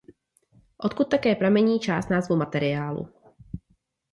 Odkud 0.77 1.09
také 1.09 1.35
pramení 1.35 1.79
část 1.79 2.09
názvu 2.09 2.35
materiálu. 2.35 3.07